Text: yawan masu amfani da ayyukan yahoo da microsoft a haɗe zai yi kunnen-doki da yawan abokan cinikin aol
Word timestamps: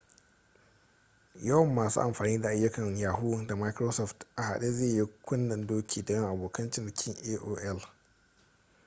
yawan 1.41 1.73
masu 1.73 2.01
amfani 2.01 2.41
da 2.41 2.49
ayyukan 2.49 2.95
yahoo 2.97 3.47
da 3.47 3.55
microsoft 3.55 4.25
a 4.35 4.43
haɗe 4.43 4.71
zai 4.71 4.87
yi 4.95 5.05
kunnen-doki 5.21 6.05
da 6.05 6.13
yawan 6.13 6.31
abokan 6.31 6.71
cinikin 6.71 7.15
aol 7.35 7.81